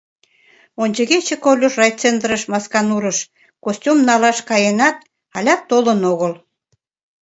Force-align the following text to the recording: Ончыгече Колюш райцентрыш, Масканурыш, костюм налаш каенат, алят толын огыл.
Ончыгече 0.83 1.35
Колюш 1.43 1.73
райцентрыш, 1.81 2.43
Масканурыш, 2.51 3.17
костюм 3.63 3.97
налаш 4.07 4.37
каенат, 4.49 4.97
алят 5.37 5.61
толын 5.69 6.01
огыл. 6.11 6.33